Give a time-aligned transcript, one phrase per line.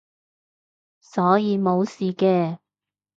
[0.99, 2.57] 所以冇事嘅